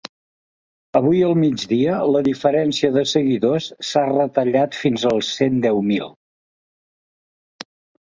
Avui 0.99 1.19
a 1.27 1.29
migdia 1.41 1.99
la 2.15 2.23
diferència 2.29 2.91
de 2.97 3.05
seguidors 3.13 3.69
s’ha 3.91 4.05
retallat 4.15 4.81
fins 4.83 5.09
als 5.15 5.33
cent 5.39 5.63
deu 5.71 5.87
mil. 5.95 6.13